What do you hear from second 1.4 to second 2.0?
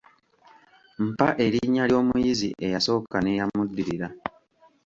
erinnya